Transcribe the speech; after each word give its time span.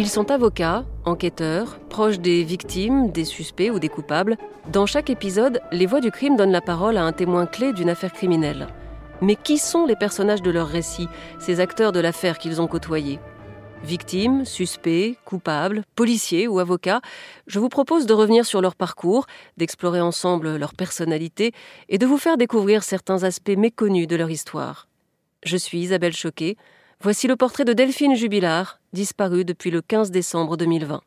Ils 0.00 0.08
sont 0.08 0.30
avocats, 0.30 0.86
enquêteurs, 1.04 1.78
proches 1.90 2.20
des 2.20 2.42
victimes, 2.42 3.10
des 3.12 3.26
suspects 3.26 3.70
ou 3.70 3.78
des 3.78 3.90
coupables. 3.90 4.38
Dans 4.72 4.86
chaque 4.86 5.10
épisode, 5.10 5.60
les 5.72 5.84
voix 5.84 6.00
du 6.00 6.10
crime 6.10 6.36
donnent 6.36 6.52
la 6.52 6.62
parole 6.62 6.96
à 6.96 7.04
un 7.04 7.12
témoin 7.12 7.44
clé 7.44 7.74
d'une 7.74 7.90
affaire 7.90 8.14
criminelle. 8.14 8.68
Mais 9.20 9.36
qui 9.36 9.58
sont 9.58 9.84
les 9.84 9.96
personnages 9.96 10.40
de 10.40 10.50
leur 10.50 10.68
récit, 10.68 11.06
ces 11.38 11.60
acteurs 11.60 11.92
de 11.92 12.00
l'affaire 12.00 12.38
qu'ils 12.38 12.62
ont 12.62 12.66
côtoyés? 12.66 13.18
Victimes, 13.84 14.46
suspects, 14.46 15.18
coupables, 15.26 15.82
policiers 15.96 16.48
ou 16.48 16.60
avocats, 16.60 17.02
je 17.46 17.58
vous 17.58 17.68
propose 17.68 18.06
de 18.06 18.14
revenir 18.14 18.46
sur 18.46 18.62
leur 18.62 18.76
parcours, 18.76 19.26
d'explorer 19.58 20.00
ensemble 20.00 20.56
leur 20.56 20.72
personnalité 20.72 21.52
et 21.90 21.98
de 21.98 22.06
vous 22.06 22.16
faire 22.16 22.38
découvrir 22.38 22.84
certains 22.84 23.22
aspects 23.24 23.50
méconnus 23.50 24.08
de 24.08 24.16
leur 24.16 24.30
histoire. 24.30 24.88
Je 25.42 25.58
suis 25.58 25.80
Isabelle 25.80 26.16
Choquet. 26.16 26.56
Voici 27.02 27.26
le 27.26 27.36
portrait 27.36 27.64
de 27.64 27.72
Delphine 27.72 28.14
Jubilard, 28.14 28.78
disparue 28.92 29.46
depuis 29.46 29.70
le 29.70 29.80
15 29.80 30.10
décembre 30.10 30.58
2020. 30.58 31.00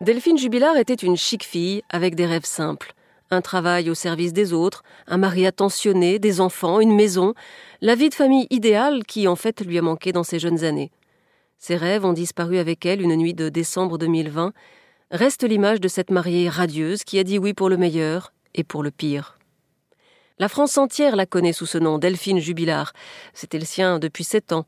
Delphine 0.00 0.38
Jubilard 0.38 0.76
était 0.76 0.94
une 0.94 1.16
chic 1.16 1.42
fille 1.42 1.82
avec 1.88 2.14
des 2.14 2.26
rêves 2.26 2.44
simples. 2.44 2.92
Un 3.32 3.40
travail 3.40 3.90
au 3.90 3.94
service 3.94 4.32
des 4.32 4.52
autres, 4.52 4.84
un 5.08 5.16
mari 5.16 5.46
attentionné, 5.46 6.20
des 6.20 6.40
enfants, 6.40 6.78
une 6.78 6.94
maison, 6.94 7.34
la 7.80 7.96
vie 7.96 8.08
de 8.08 8.14
famille 8.14 8.46
idéale 8.50 9.04
qui 9.04 9.26
en 9.26 9.34
fait 9.34 9.60
lui 9.60 9.78
a 9.78 9.82
manqué 9.82 10.12
dans 10.12 10.22
ses 10.22 10.38
jeunes 10.38 10.62
années. 10.62 10.92
Ses 11.58 11.74
rêves 11.74 12.04
ont 12.04 12.12
disparu 12.12 12.58
avec 12.58 12.86
elle 12.86 13.02
une 13.02 13.16
nuit 13.16 13.34
de 13.34 13.48
décembre 13.48 13.98
2020. 13.98 14.52
Reste 15.10 15.42
l'image 15.42 15.80
de 15.80 15.88
cette 15.88 16.12
mariée 16.12 16.48
radieuse 16.48 17.02
qui 17.02 17.18
a 17.18 17.24
dit 17.24 17.40
oui 17.40 17.52
pour 17.52 17.68
le 17.68 17.76
meilleur 17.76 18.32
et 18.54 18.62
pour 18.62 18.84
le 18.84 18.92
pire. 18.92 19.37
La 20.40 20.48
France 20.48 20.78
entière 20.78 21.16
la 21.16 21.26
connaît 21.26 21.52
sous 21.52 21.66
ce 21.66 21.78
nom, 21.78 21.98
Delphine 21.98 22.38
Jubilard. 22.38 22.92
C'était 23.34 23.58
le 23.58 23.64
sien 23.64 23.98
depuis 23.98 24.22
sept 24.22 24.52
ans. 24.52 24.66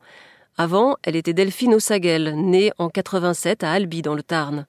Avant, 0.57 0.97
elle 1.03 1.15
était 1.15 1.31
Delphine 1.31 1.75
Ossaguel, 1.75 2.35
née 2.35 2.73
en 2.77 2.89
87 2.89 3.63
à 3.63 3.71
Albi, 3.71 4.01
dans 4.01 4.13
le 4.13 4.21
Tarn. 4.21 4.65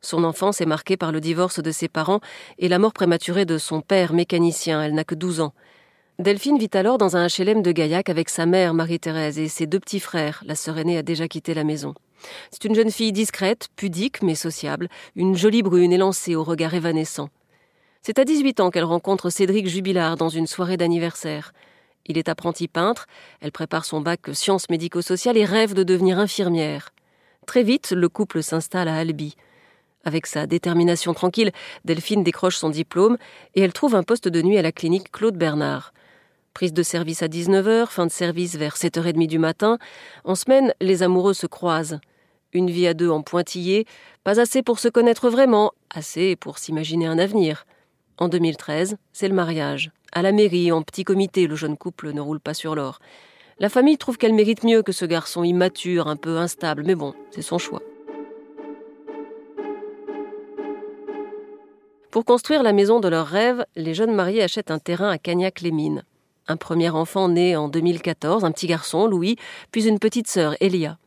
Son 0.00 0.24
enfance 0.24 0.60
est 0.60 0.66
marquée 0.66 0.96
par 0.96 1.12
le 1.12 1.20
divorce 1.20 1.62
de 1.62 1.70
ses 1.70 1.86
parents 1.86 2.18
et 2.58 2.68
la 2.68 2.80
mort 2.80 2.92
prématurée 2.92 3.44
de 3.44 3.56
son 3.56 3.82
père, 3.82 4.12
mécanicien. 4.12 4.82
Elle 4.82 4.94
n'a 4.94 5.04
que 5.04 5.14
12 5.14 5.42
ans. 5.42 5.54
Delphine 6.18 6.58
vit 6.58 6.70
alors 6.72 6.98
dans 6.98 7.16
un 7.16 7.28
HLM 7.28 7.62
de 7.62 7.70
Gaillac 7.70 8.08
avec 8.08 8.28
sa 8.28 8.44
mère, 8.44 8.74
Marie-Thérèse, 8.74 9.38
et 9.38 9.46
ses 9.48 9.68
deux 9.68 9.78
petits 9.78 10.00
frères. 10.00 10.42
La 10.44 10.56
sœur 10.56 10.76
aînée 10.76 10.98
a 10.98 11.02
déjà 11.02 11.28
quitté 11.28 11.54
la 11.54 11.62
maison. 11.62 11.94
C'est 12.50 12.64
une 12.64 12.74
jeune 12.74 12.90
fille 12.90 13.12
discrète, 13.12 13.68
pudique 13.76 14.22
mais 14.22 14.34
sociable, 14.34 14.88
une 15.14 15.36
jolie 15.36 15.62
brune 15.62 15.92
élancée 15.92 16.34
au 16.34 16.42
regard 16.42 16.74
évanescent. 16.74 17.28
C'est 18.04 18.18
à 18.18 18.24
18 18.24 18.58
ans 18.58 18.72
qu'elle 18.72 18.82
rencontre 18.82 19.30
Cédric 19.30 19.68
Jubilard 19.68 20.16
dans 20.16 20.28
une 20.28 20.48
soirée 20.48 20.76
d'anniversaire. 20.76 21.52
Il 22.04 22.18
est 22.18 22.28
apprenti 22.28 22.66
peintre, 22.66 23.06
elle 23.40 23.52
prépare 23.52 23.84
son 23.84 24.00
bac 24.00 24.22
sciences 24.32 24.68
médico-sociales 24.70 25.36
et 25.36 25.44
rêve 25.44 25.72
de 25.72 25.84
devenir 25.84 26.18
infirmière. 26.18 26.90
Très 27.46 27.62
vite, 27.62 27.92
le 27.92 28.08
couple 28.08 28.42
s'installe 28.42 28.88
à 28.88 28.96
Albi. 28.96 29.36
Avec 30.02 30.26
sa 30.26 30.48
détermination 30.48 31.14
tranquille, 31.14 31.52
Delphine 31.84 32.24
décroche 32.24 32.56
son 32.56 32.70
diplôme 32.70 33.18
et 33.54 33.60
elle 33.60 33.72
trouve 33.72 33.94
un 33.94 34.02
poste 34.02 34.26
de 34.26 34.42
nuit 34.42 34.58
à 34.58 34.62
la 34.62 34.72
clinique 34.72 35.12
Claude 35.12 35.36
Bernard. 35.36 35.92
Prise 36.54 36.72
de 36.72 36.82
service 36.82 37.22
à 37.22 37.28
19h, 37.28 37.86
fin 37.86 38.06
de 38.06 38.10
service 38.10 38.56
vers 38.56 38.74
7h30 38.74 39.28
du 39.28 39.38
matin, 39.38 39.78
en 40.24 40.34
semaine, 40.34 40.74
les 40.80 41.04
amoureux 41.04 41.34
se 41.34 41.46
croisent. 41.46 42.00
Une 42.52 42.68
vie 42.68 42.88
à 42.88 42.94
deux 42.94 43.10
en 43.10 43.22
pointillé, 43.22 43.86
pas 44.24 44.40
assez 44.40 44.64
pour 44.64 44.80
se 44.80 44.88
connaître 44.88 45.30
vraiment, 45.30 45.70
assez 45.94 46.34
pour 46.34 46.58
s'imaginer 46.58 47.06
un 47.06 47.20
avenir. 47.20 47.64
En 48.18 48.28
2013, 48.28 48.96
c'est 49.12 49.28
le 49.28 49.34
mariage. 49.34 49.90
À 50.12 50.22
la 50.22 50.32
mairie, 50.32 50.70
en 50.72 50.82
petit 50.82 51.04
comité, 51.04 51.46
le 51.46 51.56
jeune 51.56 51.76
couple 51.76 52.12
ne 52.12 52.20
roule 52.20 52.40
pas 52.40 52.54
sur 52.54 52.74
l'or. 52.74 52.98
La 53.58 53.68
famille 53.68 53.98
trouve 53.98 54.18
qu'elle 54.18 54.34
mérite 54.34 54.64
mieux 54.64 54.82
que 54.82 54.92
ce 54.92 55.04
garçon 55.04 55.44
immature, 55.44 56.08
un 56.08 56.16
peu 56.16 56.36
instable, 56.38 56.82
mais 56.84 56.94
bon, 56.94 57.14
c'est 57.30 57.42
son 57.42 57.58
choix. 57.58 57.82
Pour 62.10 62.26
construire 62.26 62.62
la 62.62 62.74
maison 62.74 63.00
de 63.00 63.08
leurs 63.08 63.26
rêves, 63.26 63.64
les 63.74 63.94
jeunes 63.94 64.14
mariés 64.14 64.42
achètent 64.42 64.70
un 64.70 64.78
terrain 64.78 65.08
à 65.08 65.16
Cagnac-les-Mines. 65.16 66.04
Un 66.46 66.56
premier 66.58 66.90
enfant 66.90 67.28
né 67.28 67.56
en 67.56 67.68
2014, 67.68 68.44
un 68.44 68.50
petit 68.50 68.66
garçon, 68.66 69.06
Louis, 69.06 69.36
puis 69.70 69.86
une 69.86 69.98
petite 69.98 70.28
sœur, 70.28 70.54
Elia. 70.60 70.98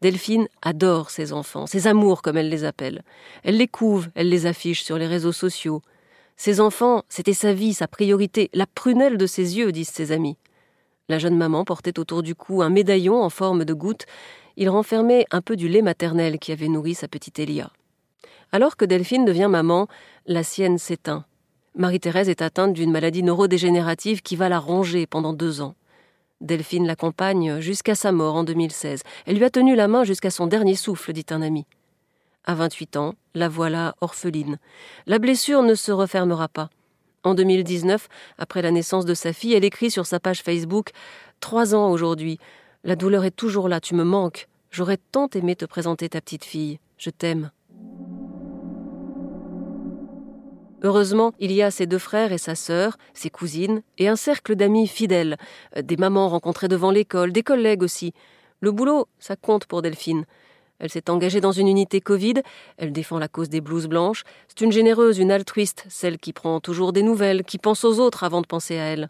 Delphine 0.00 0.48
adore 0.62 1.10
ses 1.10 1.32
enfants, 1.32 1.66
ses 1.68 1.86
amours 1.86 2.22
comme 2.22 2.36
elle 2.36 2.48
les 2.48 2.64
appelle. 2.64 3.04
Elle 3.44 3.58
les 3.58 3.68
couve, 3.68 4.08
elle 4.16 4.30
les 4.30 4.46
affiche 4.46 4.82
sur 4.82 4.98
les 4.98 5.06
réseaux 5.06 5.30
sociaux. 5.30 5.80
Ses 6.36 6.60
enfants, 6.60 7.02
c'était 7.08 7.32
sa 7.32 7.52
vie, 7.52 7.74
sa 7.74 7.88
priorité, 7.88 8.50
la 8.52 8.66
prunelle 8.66 9.16
de 9.16 9.26
ses 9.26 9.58
yeux, 9.58 9.72
disent 9.72 9.90
ses 9.90 10.12
amis. 10.12 10.36
La 11.08 11.18
jeune 11.18 11.36
maman 11.36 11.64
portait 11.64 11.98
autour 11.98 12.22
du 12.22 12.34
cou 12.34 12.62
un 12.62 12.70
médaillon 12.70 13.22
en 13.22 13.30
forme 13.30 13.64
de 13.64 13.74
goutte. 13.74 14.06
Il 14.56 14.68
renfermait 14.68 15.26
un 15.30 15.40
peu 15.40 15.56
du 15.56 15.68
lait 15.68 15.82
maternel 15.82 16.38
qui 16.38 16.52
avait 16.52 16.68
nourri 16.68 16.94
sa 16.94 17.08
petite 17.08 17.38
Elia. 17.38 17.70
Alors 18.52 18.76
que 18.76 18.84
Delphine 18.84 19.24
devient 19.24 19.48
maman, 19.50 19.88
la 20.26 20.42
sienne 20.42 20.78
s'éteint. 20.78 21.24
Marie-Thérèse 21.74 22.28
est 22.28 22.42
atteinte 22.42 22.74
d'une 22.74 22.92
maladie 22.92 23.22
neurodégénérative 23.22 24.20
qui 24.20 24.36
va 24.36 24.48
la 24.48 24.58
ronger 24.58 25.06
pendant 25.06 25.32
deux 25.32 25.62
ans. 25.62 25.74
Delphine 26.42 26.86
l'accompagne 26.86 27.60
jusqu'à 27.60 27.94
sa 27.94 28.12
mort 28.12 28.34
en 28.34 28.44
2016. 28.44 29.02
Elle 29.26 29.36
lui 29.36 29.44
a 29.44 29.50
tenu 29.50 29.74
la 29.74 29.88
main 29.88 30.04
jusqu'à 30.04 30.30
son 30.30 30.46
dernier 30.46 30.74
souffle, 30.74 31.12
dit 31.12 31.26
un 31.30 31.40
ami. 31.40 31.66
À 32.44 32.54
28 32.54 32.96
ans, 32.96 33.14
la 33.34 33.48
voilà 33.48 33.94
orpheline. 34.00 34.58
La 35.06 35.18
blessure 35.18 35.62
ne 35.62 35.74
se 35.74 35.92
refermera 35.92 36.48
pas. 36.48 36.70
En 37.22 37.34
2019, 37.34 38.08
après 38.36 38.62
la 38.62 38.72
naissance 38.72 39.04
de 39.04 39.14
sa 39.14 39.32
fille, 39.32 39.54
elle 39.54 39.64
écrit 39.64 39.92
sur 39.92 40.06
sa 40.06 40.18
page 40.18 40.42
Facebook 40.42 40.90
Trois 41.38 41.74
ans 41.74 41.90
aujourd'hui. 41.90 42.38
La 42.82 42.96
douleur 42.96 43.24
est 43.24 43.30
toujours 43.30 43.68
là, 43.68 43.80
tu 43.80 43.94
me 43.94 44.02
manques. 44.02 44.48
J'aurais 44.70 44.98
tant 45.12 45.28
aimé 45.34 45.54
te 45.54 45.64
présenter 45.64 46.08
ta 46.08 46.20
petite 46.20 46.44
fille. 46.44 46.80
Je 46.98 47.10
t'aime. 47.10 47.52
Heureusement, 50.82 51.32
il 51.38 51.52
y 51.52 51.62
a 51.62 51.70
ses 51.70 51.86
deux 51.86 51.98
frères 51.98 52.32
et 52.32 52.38
sa 52.38 52.56
sœur, 52.56 52.96
ses 53.14 53.30
cousines, 53.30 53.82
et 53.98 54.08
un 54.08 54.16
cercle 54.16 54.56
d'amis 54.56 54.88
fidèles, 54.88 55.36
des 55.80 55.96
mamans 55.96 56.28
rencontrées 56.28 56.66
devant 56.66 56.90
l'école, 56.90 57.30
des 57.30 57.44
collègues 57.44 57.84
aussi. 57.84 58.12
Le 58.60 58.72
boulot, 58.72 59.06
ça 59.20 59.36
compte 59.36 59.66
pour 59.66 59.82
Delphine. 59.82 60.24
Elle 60.82 60.90
s'est 60.90 61.10
engagée 61.10 61.40
dans 61.40 61.52
une 61.52 61.68
unité 61.68 62.00
Covid, 62.00 62.42
elle 62.76 62.90
défend 62.90 63.20
la 63.20 63.28
cause 63.28 63.48
des 63.48 63.60
blouses 63.60 63.86
blanches. 63.86 64.24
C'est 64.48 64.62
une 64.62 64.72
généreuse, 64.72 65.18
une 65.18 65.30
altruiste, 65.30 65.86
celle 65.88 66.18
qui 66.18 66.32
prend 66.32 66.58
toujours 66.58 66.92
des 66.92 67.04
nouvelles, 67.04 67.44
qui 67.44 67.56
pense 67.56 67.84
aux 67.84 68.00
autres 68.00 68.24
avant 68.24 68.40
de 68.40 68.48
penser 68.48 68.78
à 68.78 68.86
elle. 68.86 69.08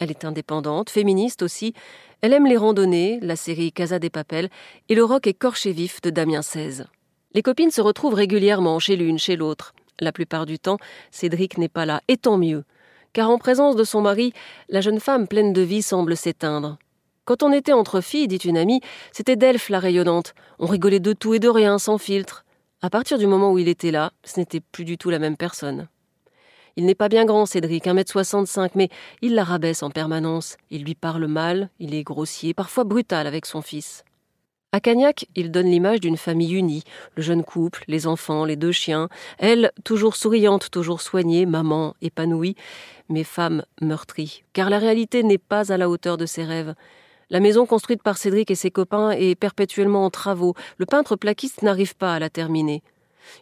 Elle 0.00 0.10
est 0.10 0.24
indépendante, 0.24 0.90
féministe 0.90 1.42
aussi. 1.42 1.74
Elle 2.22 2.32
aime 2.32 2.48
les 2.48 2.56
randonnées, 2.56 3.20
la 3.22 3.36
série 3.36 3.70
Casa 3.70 4.00
des 4.00 4.10
Papels 4.10 4.48
et 4.88 4.96
le 4.96 5.04
rock 5.04 5.28
écorché 5.28 5.70
vif 5.70 6.02
de 6.02 6.10
Damien 6.10 6.40
XVI. 6.40 6.86
Les 7.34 7.42
copines 7.42 7.70
se 7.70 7.80
retrouvent 7.80 8.14
régulièrement 8.14 8.80
chez 8.80 8.96
l'une, 8.96 9.20
chez 9.20 9.36
l'autre. 9.36 9.74
La 10.00 10.10
plupart 10.10 10.44
du 10.44 10.58
temps, 10.58 10.78
Cédric 11.12 11.56
n'est 11.56 11.68
pas 11.68 11.86
là, 11.86 12.02
et 12.08 12.16
tant 12.16 12.36
mieux. 12.36 12.64
Car 13.12 13.30
en 13.30 13.38
présence 13.38 13.76
de 13.76 13.84
son 13.84 14.00
mari, 14.00 14.32
la 14.68 14.80
jeune 14.80 14.98
femme 14.98 15.28
pleine 15.28 15.52
de 15.52 15.62
vie 15.62 15.82
semble 15.82 16.16
s'éteindre. 16.16 16.78
Quand 17.24 17.44
on 17.44 17.52
était 17.52 17.72
entre 17.72 18.00
filles, 18.00 18.26
dit 18.26 18.36
une 18.36 18.56
amie, 18.56 18.80
c'était 19.12 19.36
Delphes 19.36 19.68
la 19.68 19.78
rayonnante. 19.78 20.34
On 20.58 20.66
rigolait 20.66 20.98
de 20.98 21.12
tout 21.12 21.34
et 21.34 21.38
de 21.38 21.48
rien, 21.48 21.78
sans 21.78 21.98
filtre. 21.98 22.44
À 22.80 22.90
partir 22.90 23.16
du 23.16 23.28
moment 23.28 23.52
où 23.52 23.58
il 23.60 23.68
était 23.68 23.92
là, 23.92 24.12
ce 24.24 24.40
n'était 24.40 24.58
plus 24.60 24.84
du 24.84 24.98
tout 24.98 25.08
la 25.08 25.20
même 25.20 25.36
personne. 25.36 25.86
Il 26.74 26.84
n'est 26.84 26.96
pas 26.96 27.08
bien 27.08 27.24
grand, 27.24 27.46
Cédric, 27.46 27.84
1m65, 27.84 28.70
mais 28.74 28.88
il 29.20 29.34
la 29.34 29.44
rabaisse 29.44 29.84
en 29.84 29.90
permanence. 29.90 30.56
Il 30.70 30.82
lui 30.82 30.96
parle 30.96 31.26
mal, 31.26 31.68
il 31.78 31.94
est 31.94 32.02
grossier, 32.02 32.54
parfois 32.54 32.82
brutal 32.82 33.28
avec 33.28 33.46
son 33.46 33.62
fils. 33.62 34.02
À 34.72 34.80
Cagnac, 34.80 35.26
il 35.36 35.52
donne 35.52 35.66
l'image 35.66 36.00
d'une 36.00 36.16
famille 36.16 36.54
unie, 36.54 36.82
le 37.14 37.22
jeune 37.22 37.44
couple, 37.44 37.84
les 37.88 38.06
enfants, 38.06 38.46
les 38.46 38.56
deux 38.56 38.72
chiens, 38.72 39.10
elle 39.38 39.70
toujours 39.84 40.16
souriante, 40.16 40.70
toujours 40.70 41.02
soignée, 41.02 41.44
maman 41.44 41.94
épanouie, 42.00 42.56
mais 43.10 43.22
femme 43.22 43.64
meurtrie. 43.82 44.44
Car 44.54 44.70
la 44.70 44.78
réalité 44.78 45.22
n'est 45.22 45.36
pas 45.36 45.72
à 45.72 45.76
la 45.76 45.90
hauteur 45.90 46.16
de 46.16 46.24
ses 46.24 46.44
rêves. 46.44 46.74
La 47.32 47.40
maison 47.40 47.64
construite 47.64 48.02
par 48.02 48.18
Cédric 48.18 48.50
et 48.50 48.54
ses 48.54 48.70
copains 48.70 49.10
est 49.12 49.34
perpétuellement 49.34 50.04
en 50.04 50.10
travaux. 50.10 50.52
Le 50.76 50.84
peintre 50.84 51.16
plaquiste 51.16 51.62
n'arrive 51.62 51.96
pas 51.96 52.14
à 52.14 52.18
la 52.18 52.28
terminer. 52.28 52.82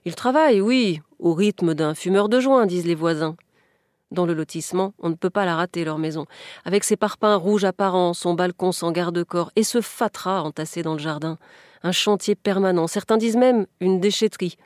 Il 0.05 0.15
travaille, 0.15 0.61
oui, 0.61 1.01
au 1.19 1.35
rythme 1.35 1.75
d'un 1.75 1.97
fumeur 1.97 2.29
de 2.29 2.39
joint, 2.39 2.67
disent 2.67 2.87
les 2.87 2.95
voisins. 2.95 3.35
Dans 4.13 4.27
le 4.27 4.33
lotissement, 4.33 4.95
on 5.01 5.09
ne 5.09 5.17
peut 5.17 5.29
pas 5.29 5.45
la 5.45 5.57
rater, 5.57 5.85
leur 5.85 5.99
maison. 5.99 6.27
Avec 6.65 6.85
ses 6.85 6.97
parpaings 6.97 7.35
rouges 7.35 7.65
apparents, 7.65 8.15
son 8.15 8.35
balcon 8.35 8.71
sans 8.71 8.93
garde-corps 8.93 9.51
et 9.57 9.65
ce 9.65 9.81
fatras 9.81 10.43
entassé 10.43 10.83
dans 10.83 10.93
le 10.93 11.01
jardin. 11.01 11.37
Un 11.83 11.91
chantier 11.91 12.37
permanent, 12.37 12.87
certains 12.87 13.17
disent 13.17 13.37
même 13.37 13.67
une 13.81 13.99
déchetterie. 13.99 14.57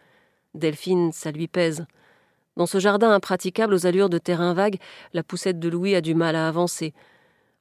Delphine, 0.53 1.13
ça 1.13 1.31
lui 1.31 1.49
pèse. 1.49 1.87
Dans 2.59 2.67
ce 2.67 2.79
jardin 2.79 3.11
impraticable 3.11 3.73
aux 3.73 3.87
allures 3.87 4.11
de 4.11 4.19
terrain 4.19 4.53
vague, 4.53 4.77
la 5.15 5.23
poussette 5.23 5.59
de 5.59 5.71
Louis 5.71 5.95
a 5.95 6.03
du 6.03 6.15
mal 6.15 6.37
à 6.37 6.47
avancer. 6.47 6.93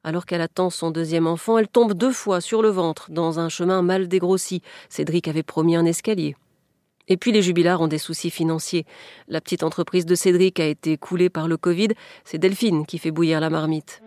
Alors 0.04 0.26
qu'elle 0.26 0.42
attend 0.42 0.70
son 0.70 0.92
deuxième 0.92 1.28
enfant, 1.28 1.58
elle 1.58 1.68
tombe 1.68 1.94
deux 1.94 2.12
fois 2.12 2.42
sur 2.42 2.62
le 2.62 2.70
ventre, 2.70 3.10
dans 3.10 3.40
un 3.40 3.48
chemin 3.48 3.82
mal 3.82 4.08
dégrossi. 4.08 4.62
Cédric 4.90 5.28
avait 5.28 5.44
promis 5.44 5.76
un 5.76 5.86
escalier. 5.86 6.36
Et 7.08 7.18
puis 7.18 7.32
les 7.32 7.42
jubilards 7.42 7.82
ont 7.82 7.88
des 7.88 7.98
soucis 7.98 8.30
financiers. 8.30 8.86
La 9.28 9.42
petite 9.42 9.64
entreprise 9.64 10.06
de 10.06 10.16
Cédric 10.16 10.60
a 10.60 10.66
été 10.66 10.98
coulée 10.98 11.30
par 11.30 11.48
le 11.48 11.58
Covid. 11.58 11.90
C'est 12.26 12.38
Delphine 12.38 12.86
qui 12.86 12.98
fait 12.98 13.12
bouillir 13.12 13.40
la 13.40 13.50
marmite. 13.50 14.02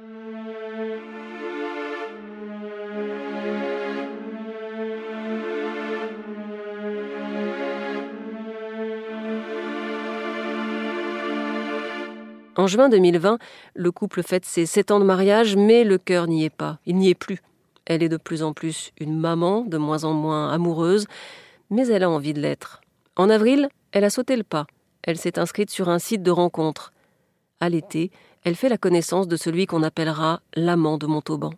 En 12.58 12.67
juin 12.67 12.88
2020, 12.88 13.38
le 13.75 13.93
couple 13.93 14.23
fête 14.23 14.47
ses 14.47 14.64
sept 14.64 14.91
ans 14.91 14.99
de 14.99 15.05
mariage, 15.05 15.56
mais 15.56 15.85
le 15.85 15.99
cœur 15.99 16.26
n'y 16.26 16.43
est 16.43 16.50
pas, 16.50 16.79
il 16.87 16.97
n'y 16.97 17.11
est 17.11 17.14
plus. 17.14 17.43
Elle 17.85 18.03
est 18.03 18.08
de 18.08 18.17
plus 18.17 18.43
en 18.43 18.55
plus 18.55 18.93
une 18.99 19.14
maman, 19.14 19.61
de 19.61 19.76
moins 19.76 20.05
en 20.05 20.14
moins 20.14 20.49
amoureuse, 20.50 21.06
mais 21.69 21.87
elle 21.88 22.03
a 22.03 22.08
envie 22.08 22.32
de 22.32 22.41
l'être. 22.41 22.81
En 23.14 23.29
avril, 23.29 23.69
elle 23.93 24.05
a 24.05 24.11
sauté 24.11 24.37
le 24.37 24.43
pas. 24.43 24.67
Elle 25.03 25.19
s'est 25.19 25.38
inscrite 25.38 25.70
sur 25.70 25.91
un 25.91 25.99
site 25.99 26.23
de 26.23 26.31
rencontre. 26.31 26.93
À 27.61 27.69
l'été, 27.69 28.11
elle 28.43 28.56
fait 28.56 28.70
la 28.70 28.79
connaissance 28.79 29.29
de 29.29 29.37
celui 29.37 29.67
qu'on 29.67 29.82
appellera 29.82 30.41
l'amant 30.55 30.97
de 30.97 31.06
Montauban. 31.06 31.52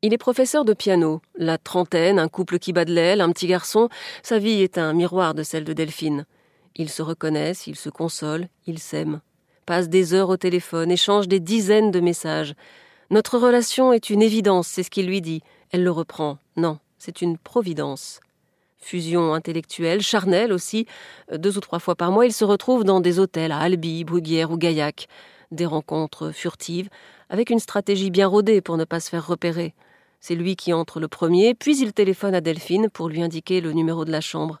Il 0.00 0.14
est 0.14 0.18
professeur 0.18 0.64
de 0.64 0.72
piano, 0.72 1.20
la 1.36 1.58
trentaine, 1.58 2.18
un 2.18 2.28
couple 2.28 2.58
qui 2.58 2.72
bat 2.72 2.86
de 2.86 2.94
l'aile, 2.94 3.20
un 3.20 3.30
petit 3.30 3.46
garçon, 3.46 3.90
sa 4.22 4.38
vie 4.38 4.62
est 4.62 4.78
un 4.78 4.94
miroir 4.94 5.34
de 5.34 5.42
celle 5.42 5.64
de 5.64 5.72
Delphine. 5.74 6.24
Ils 6.76 6.90
se 6.90 7.02
reconnaissent, 7.02 7.66
ils 7.66 7.76
se 7.76 7.90
consolent, 7.90 8.48
ils 8.66 8.78
s'aiment, 8.78 9.20
passent 9.64 9.88
des 9.88 10.14
heures 10.14 10.28
au 10.28 10.36
téléphone, 10.36 10.90
échangent 10.90 11.28
des 11.28 11.40
dizaines 11.40 11.90
de 11.90 12.00
messages. 12.00 12.54
Notre 13.10 13.38
relation 13.38 13.92
est 13.92 14.10
une 14.10 14.22
évidence, 14.22 14.68
c'est 14.68 14.82
ce 14.82 14.90
qu'il 14.90 15.06
lui 15.06 15.20
dit. 15.20 15.42
Elle 15.70 15.84
le 15.84 15.90
reprend. 15.90 16.38
Non, 16.56 16.78
c'est 16.98 17.22
une 17.22 17.38
providence. 17.38 18.20
Fusion 18.78 19.34
intellectuelle, 19.34 20.02
charnelle 20.02 20.52
aussi. 20.52 20.86
Deux 21.32 21.56
ou 21.56 21.60
trois 21.60 21.78
fois 21.78 21.94
par 21.94 22.12
mois, 22.12 22.26
ils 22.26 22.32
se 22.32 22.44
retrouvent 22.44 22.84
dans 22.84 23.00
des 23.00 23.18
hôtels 23.18 23.52
à 23.52 23.58
Albi, 23.58 24.04
Bruguière 24.04 24.50
ou 24.50 24.58
Gaillac. 24.58 25.08
Des 25.50 25.66
rencontres 25.66 26.30
furtives, 26.30 26.88
avec 27.30 27.50
une 27.50 27.58
stratégie 27.58 28.10
bien 28.10 28.26
rodée 28.26 28.60
pour 28.60 28.76
ne 28.76 28.84
pas 28.84 29.00
se 29.00 29.08
faire 29.08 29.26
repérer. 29.26 29.74
C'est 30.20 30.34
lui 30.34 30.56
qui 30.56 30.72
entre 30.72 31.00
le 31.00 31.08
premier, 31.08 31.54
puis 31.54 31.78
il 31.78 31.92
téléphone 31.92 32.34
à 32.34 32.40
Delphine 32.40 32.88
pour 32.88 33.08
lui 33.08 33.22
indiquer 33.22 33.60
le 33.60 33.72
numéro 33.72 34.04
de 34.04 34.12
la 34.12 34.20
chambre. 34.20 34.60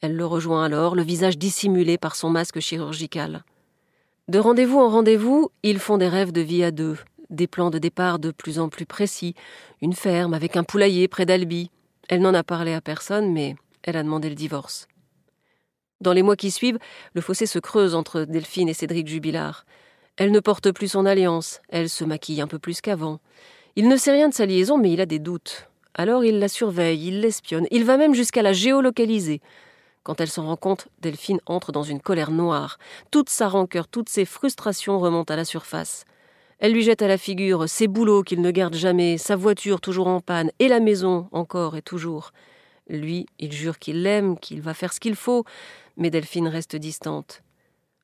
Elle 0.00 0.16
le 0.16 0.26
rejoint 0.26 0.64
alors, 0.64 0.94
le 0.94 1.02
visage 1.02 1.38
dissimulé 1.38 1.96
par 1.96 2.16
son 2.16 2.28
masque 2.28 2.60
chirurgical. 2.60 3.44
De 4.28 4.40
rendez-vous 4.40 4.80
en 4.80 4.88
rendez-vous, 4.88 5.52
ils 5.62 5.78
font 5.78 5.98
des 5.98 6.08
rêves 6.08 6.32
de 6.32 6.40
vie 6.40 6.64
à 6.64 6.72
deux, 6.72 6.98
des 7.30 7.46
plans 7.46 7.70
de 7.70 7.78
départ 7.78 8.18
de 8.18 8.32
plus 8.32 8.58
en 8.58 8.68
plus 8.68 8.84
précis, 8.84 9.36
une 9.82 9.92
ferme 9.92 10.34
avec 10.34 10.56
un 10.56 10.64
poulailler 10.64 11.06
près 11.06 11.26
d'Albi. 11.26 11.70
Elle 12.08 12.22
n'en 12.22 12.34
a 12.34 12.42
parlé 12.42 12.72
à 12.72 12.80
personne, 12.80 13.32
mais 13.32 13.54
elle 13.84 13.96
a 13.96 14.02
demandé 14.02 14.28
le 14.28 14.34
divorce. 14.34 14.88
Dans 16.00 16.12
les 16.12 16.24
mois 16.24 16.34
qui 16.34 16.50
suivent, 16.50 16.80
le 17.14 17.20
fossé 17.20 17.46
se 17.46 17.60
creuse 17.60 17.94
entre 17.94 18.22
Delphine 18.22 18.68
et 18.68 18.74
Cédric 18.74 19.06
Jubilard. 19.06 19.64
Elle 20.16 20.32
ne 20.32 20.40
porte 20.40 20.72
plus 20.72 20.88
son 20.88 21.06
alliance, 21.06 21.60
elle 21.68 21.88
se 21.88 22.02
maquille 22.02 22.40
un 22.40 22.48
peu 22.48 22.58
plus 22.58 22.80
qu'avant. 22.80 23.20
Il 23.76 23.86
ne 23.86 23.96
sait 23.96 24.10
rien 24.10 24.28
de 24.28 24.34
sa 24.34 24.44
liaison, 24.44 24.76
mais 24.76 24.90
il 24.90 25.00
a 25.00 25.06
des 25.06 25.20
doutes. 25.20 25.68
Alors 25.94 26.24
il 26.24 26.40
la 26.40 26.48
surveille, 26.48 27.06
il 27.06 27.20
l'espionne, 27.20 27.68
il 27.70 27.84
va 27.84 27.96
même 27.96 28.14
jusqu'à 28.14 28.42
la 28.42 28.52
géolocaliser. 28.52 29.40
Quand 30.06 30.20
elle 30.20 30.30
s'en 30.30 30.46
rend 30.46 30.56
compte, 30.56 30.86
Delphine 31.00 31.40
entre 31.46 31.72
dans 31.72 31.82
une 31.82 32.00
colère 32.00 32.30
noire. 32.30 32.78
Toute 33.10 33.28
sa 33.28 33.48
rancœur, 33.48 33.88
toutes 33.88 34.08
ses 34.08 34.24
frustrations 34.24 35.00
remontent 35.00 35.34
à 35.34 35.36
la 35.36 35.44
surface. 35.44 36.04
Elle 36.60 36.74
lui 36.74 36.84
jette 36.84 37.02
à 37.02 37.08
la 37.08 37.18
figure 37.18 37.68
ses 37.68 37.88
boulots 37.88 38.22
qu'il 38.22 38.40
ne 38.40 38.52
garde 38.52 38.76
jamais, 38.76 39.18
sa 39.18 39.34
voiture 39.34 39.80
toujours 39.80 40.06
en 40.06 40.20
panne, 40.20 40.52
et 40.60 40.68
la 40.68 40.78
maison 40.78 41.28
encore 41.32 41.76
et 41.76 41.82
toujours. 41.82 42.30
Lui, 42.88 43.26
il 43.40 43.50
jure 43.50 43.80
qu'il 43.80 44.04
l'aime, 44.04 44.38
qu'il 44.38 44.62
va 44.62 44.74
faire 44.74 44.92
ce 44.92 45.00
qu'il 45.00 45.16
faut, 45.16 45.44
mais 45.96 46.10
Delphine 46.10 46.46
reste 46.46 46.76
distante. 46.76 47.42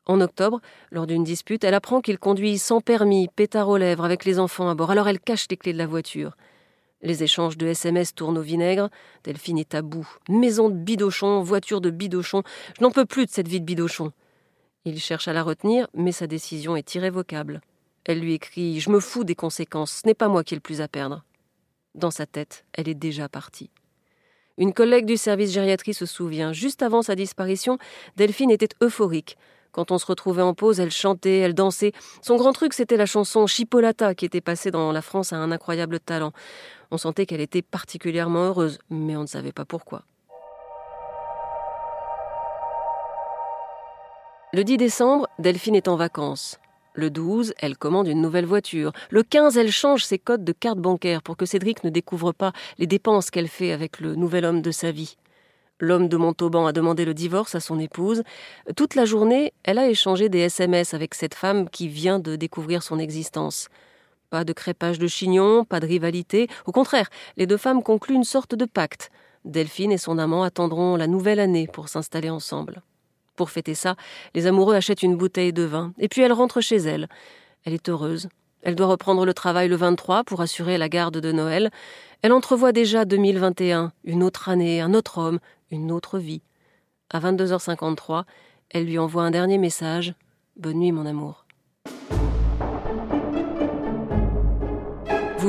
En 0.05 0.21
octobre, 0.21 0.61
lors 0.91 1.07
d'une 1.07 1.23
dispute, 1.23 1.63
elle 1.63 1.73
apprend 1.73 2.01
qu'il 2.01 2.19
conduit 2.19 2.59
sans 2.59 2.81
permis, 2.81 3.29
pétard 3.29 3.69
aux 3.69 3.77
lèvres, 3.77 4.05
avec 4.05 4.25
les 4.25 4.41
enfants 4.41 4.69
à 4.69 4.75
bord. 4.75 4.91
Alors 4.91 5.07
elle 5.07 5.21
cache 5.21 5.47
les 5.49 5.57
clés 5.57 5.73
de 5.73 5.79
la 5.79 5.87
voiture. 5.87 6.37
Les 7.03 7.25
échanges 7.25 7.57
de 7.57 7.67
SMS 7.67 8.15
tournent 8.15 8.39
au 8.39 8.43
vinaigre. 8.43 8.89
Delphine 9.25 9.59
est 9.59 9.75
à 9.75 9.83
bout. 9.83 10.09
Maison 10.29 10.69
de 10.69 10.77
bidochon, 10.77 11.43
voiture 11.43 11.81
de 11.81 11.91
bidochon. 11.91 12.43
Je 12.79 12.83
n'en 12.83 12.93
peux 12.93 13.07
plus 13.07 13.27
de 13.27 13.31
cette 13.31 13.49
vie 13.49 13.61
de 13.61 13.65
bidochon. 13.65 14.13
Il 14.85 15.01
cherche 15.01 15.27
à 15.27 15.33
la 15.33 15.43
retenir, 15.43 15.89
mais 15.95 16.13
sa 16.13 16.27
décision 16.27 16.77
est 16.77 16.95
irrévocable. 16.95 17.61
Elle 18.05 18.21
lui 18.21 18.35
écrit 18.35 18.81
Je 18.81 18.91
me 18.91 19.01
fous 19.01 19.25
des 19.25 19.35
conséquences, 19.35 20.01
ce 20.03 20.07
n'est 20.07 20.15
pas 20.15 20.29
moi 20.29 20.45
qui 20.45 20.55
ai 20.55 20.57
le 20.57 20.61
plus 20.61 20.81
à 20.81 20.89
perdre. 20.89 21.25
Dans 21.95 22.11
sa 22.11 22.27
tête, 22.27 22.65
elle 22.73 22.89
est 22.89 22.95
déjà 22.95 23.29
partie. 23.29 23.71
Une 24.59 24.73
collègue 24.73 25.07
du 25.07 25.17
service 25.17 25.53
gériatrie 25.53 25.95
se 25.95 26.07
souvient, 26.07 26.53
juste 26.53 26.83
avant 26.83 27.03
sa 27.03 27.15
disparition, 27.15 27.79
Delphine 28.17 28.51
était 28.51 28.69
euphorique. 28.83 29.37
Quand 29.73 29.91
on 29.91 29.99
se 29.99 30.05
retrouvait 30.05 30.43
en 30.43 30.53
pause, 30.53 30.81
elle 30.81 30.91
chantait, 30.91 31.39
elle 31.39 31.55
dansait. 31.55 31.93
Son 32.21 32.37
grand 32.37 32.53
truc, 32.53 32.75
c'était 32.75 32.99
la 32.99 33.07
chanson 33.07 33.47
Chipolata 33.47 34.15
qui 34.15 34.27
était 34.27 34.43
passée 34.43 34.71
dans 34.71 34.93
la 34.93 35.01
France 35.01 35.33
à 35.33 35.37
un 35.37 35.51
incroyable 35.51 35.99
talent. 35.99 36.33
On 36.93 36.99
sentait 36.99 37.25
qu'elle 37.25 37.41
était 37.41 37.63
particulièrement 37.63 38.45
heureuse, 38.45 38.79
mais 38.91 39.17
on 39.17 39.23
ne 39.23 39.27
savait 39.27 39.51
pas 39.51 39.65
pourquoi. 39.65 40.03
Le 44.53 44.63
10 44.63 44.77
décembre, 44.77 45.27
Delphine 45.39 45.75
est 45.75 45.89
en 45.89 45.97
vacances. 45.97 46.61
Le 46.93 47.09
12, 47.09 47.55
elle 47.59 47.79
commande 47.79 48.09
une 48.09 48.21
nouvelle 48.21 48.45
voiture. 48.45 48.93
Le 49.09 49.23
15, 49.23 49.57
elle 49.57 49.73
change 49.73 50.05
ses 50.05 50.19
codes 50.19 50.45
de 50.45 50.53
carte 50.53 50.79
bancaire 50.79 51.23
pour 51.23 51.39
que 51.39 51.47
Cédric 51.47 51.83
ne 51.83 51.89
découvre 51.89 52.33
pas 52.33 52.53
les 52.77 52.87
dépenses 52.87 53.31
qu'elle 53.31 53.49
fait 53.49 53.73
avec 53.73 53.99
le 53.99 54.15
nouvel 54.15 54.45
homme 54.45 54.61
de 54.61 54.71
sa 54.71 54.91
vie. 54.91 55.17
L'homme 55.81 56.11
de 56.11 56.19
Montauban 56.19 56.67
a 56.67 56.73
demandé 56.73 57.07
le 57.07 57.15
divorce 57.15 57.55
à 57.55 57.61
son 57.61 57.79
épouse. 57.79 58.23
Toute 58.77 58.97
la 58.97 59.07
journée, 59.07 59.55
elle 59.63 59.79
a 59.79 59.89
échangé 59.89 60.29
des 60.29 60.41
SMS 60.41 60.93
avec 60.93 61.15
cette 61.15 61.35
femme 61.35 61.71
qui 61.71 61.89
vient 61.89 62.19
de 62.19 62.37
découvrir 62.37 62.83
son 62.83 62.99
existence. 62.99 63.71
Pas 64.33 64.45
de 64.45 64.55
crépage 64.55 64.99
de 64.99 65.09
chignon, 65.09 65.67
pas 65.67 65.79
de 65.79 65.87
rivalité. 65.87 66.49
Au 66.65 66.73
contraire, 66.73 67.11
les 67.37 67.47
deux 67.47 67.59
femmes 67.59 67.83
concluent 67.83 68.15
une 68.15 68.25
sorte 68.25 68.55
de 68.55 68.65
pacte. 68.65 69.11
Delphine 69.45 69.93
et 69.93 69.99
son 69.99 70.17
amant 70.17 70.43
attendront 70.43 70.97
la 70.97 71.07
nouvelle 71.07 71.39
année 71.39 71.69
pour 71.71 71.91
s'installer 71.91 72.31
ensemble. 72.31 72.81
Pour 73.37 73.51
fêter 73.51 73.75
ça, 73.75 73.95
les 74.35 74.47
amoureux 74.47 74.75
achètent 74.75 75.03
une 75.03 75.19
bouteille 75.19 75.53
de 75.53 75.65
vin, 75.65 75.93
et 75.99 76.09
puis 76.09 76.23
elle 76.23 76.33
rentre 76.33 76.63
chez 76.63 76.79
elle. 76.79 77.11
Elle 77.67 77.75
est 77.75 77.91
heureuse. 77.91 78.31
Elle 78.63 78.75
doit 78.75 78.87
reprendre 78.87 79.27
le 79.27 79.35
travail 79.35 79.69
le 79.69 79.77
23 79.77 80.25
pour 80.25 80.41
assurer 80.41 80.79
la 80.79 80.89
garde 80.89 81.19
de 81.19 81.31
Noël. 81.31 81.71
Elle 82.23 82.33
entrevoit 82.33 82.73
déjà 82.73 83.05
2021, 83.05 83.93
une 84.05 84.23
autre 84.23 84.49
année, 84.49 84.81
un 84.81 84.95
autre 84.95 85.19
homme, 85.19 85.41
une 85.71 85.93
autre 85.93 86.19
vie. 86.19 86.41
À 87.11 87.21
22h53, 87.21 88.25
elle 88.71 88.87
lui 88.87 88.99
envoie 88.99 89.25
un 89.25 89.31
dernier 89.31 89.59
message. 89.59 90.15
Bonne 90.57 90.79
nuit, 90.79 90.91
mon 90.91 91.05
amour. 91.05 91.45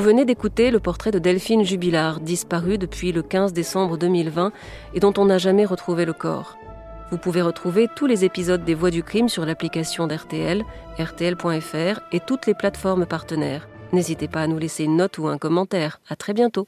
Venez 0.03 0.25
d'écouter 0.25 0.69
le 0.69 0.81
portrait 0.81 1.11
de 1.11 1.17
Delphine 1.17 1.63
Jubilard, 1.63 2.19
disparue 2.19 2.77
depuis 2.77 3.13
le 3.13 3.23
15 3.23 3.53
décembre 3.53 3.97
2020 3.97 4.51
et 4.93 4.99
dont 4.99 5.13
on 5.17 5.25
n'a 5.25 5.37
jamais 5.37 5.63
retrouvé 5.65 6.03
le 6.03 6.11
corps. 6.11 6.57
Vous 7.09 7.17
pouvez 7.17 7.41
retrouver 7.41 7.87
tous 7.95 8.05
les 8.05 8.25
épisodes 8.25 8.65
des 8.65 8.73
Voix 8.73 8.91
du 8.91 9.01
crime 9.01 9.29
sur 9.29 9.45
l'application 9.45 10.05
d'RTL, 10.05 10.65
rtl.fr 10.99 12.01
et 12.11 12.19
toutes 12.19 12.47
les 12.47 12.53
plateformes 12.53 13.05
partenaires. 13.05 13.69
N'hésitez 13.93 14.27
pas 14.27 14.41
à 14.41 14.47
nous 14.47 14.57
laisser 14.57 14.83
une 14.83 14.97
note 14.97 15.17
ou 15.19 15.27
un 15.27 15.37
commentaire. 15.37 16.01
À 16.09 16.17
très 16.17 16.33
bientôt. 16.33 16.67